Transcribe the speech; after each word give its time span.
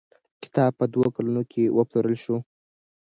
کتاب 0.43 0.71
په 0.79 0.85
دوو 0.93 1.07
کلونو 1.15 1.43
کې 1.51 1.63
وپلورل 1.77 2.15
شو. 2.23 2.37